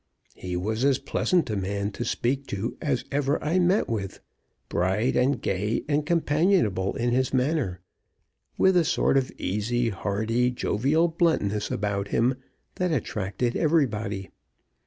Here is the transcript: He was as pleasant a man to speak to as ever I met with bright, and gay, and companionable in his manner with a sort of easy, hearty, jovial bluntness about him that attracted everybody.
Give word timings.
He 0.33 0.55
was 0.57 0.83
as 0.83 0.97
pleasant 0.97 1.51
a 1.51 1.55
man 1.55 1.91
to 1.91 2.03
speak 2.03 2.47
to 2.47 2.75
as 2.81 3.05
ever 3.11 3.37
I 3.43 3.59
met 3.59 3.87
with 3.87 4.19
bright, 4.67 5.15
and 5.15 5.39
gay, 5.39 5.83
and 5.87 6.03
companionable 6.07 6.95
in 6.95 7.11
his 7.11 7.35
manner 7.35 7.81
with 8.57 8.75
a 8.77 8.83
sort 8.83 9.15
of 9.15 9.31
easy, 9.37 9.89
hearty, 9.89 10.49
jovial 10.49 11.07
bluntness 11.07 11.69
about 11.69 12.07
him 12.07 12.33
that 12.77 12.91
attracted 12.91 13.55
everybody. 13.55 14.31